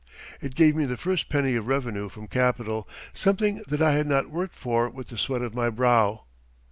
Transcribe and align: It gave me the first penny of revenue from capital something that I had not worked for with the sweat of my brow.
It 0.41 0.55
gave 0.55 0.75
me 0.75 0.85
the 0.85 0.97
first 0.97 1.29
penny 1.29 1.53
of 1.55 1.67
revenue 1.67 2.09
from 2.09 2.25
capital 2.25 2.89
something 3.13 3.61
that 3.67 3.83
I 3.83 3.91
had 3.91 4.07
not 4.07 4.31
worked 4.31 4.55
for 4.55 4.89
with 4.89 5.09
the 5.09 5.17
sweat 5.19 5.43
of 5.43 5.53
my 5.53 5.69
brow. 5.69 6.23